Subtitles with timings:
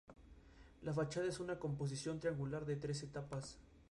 [0.81, 3.59] La fachada es una composición triangular de tres etapas.